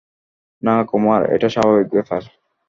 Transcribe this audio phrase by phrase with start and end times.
[0.63, 2.21] না কুমার, এটা স্বাভাবিক ব্যাপার।